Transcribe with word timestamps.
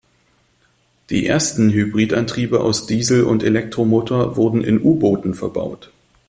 Die 1.11 1.27
ersten 1.27 1.69
Hybridantriebe 1.69 2.59
aus 2.61 2.87
Diesel- 2.87 3.23
und 3.25 3.43
Elektromotor 3.43 4.35
wurden 4.35 4.63
in 4.63 4.81
U-Booten 4.83 5.35
verbaut. 5.35 5.91